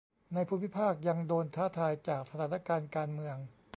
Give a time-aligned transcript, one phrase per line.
[0.33, 3.37] ในภูมิภาคยังโดนท้าทายจากสถานการณ์การเมือง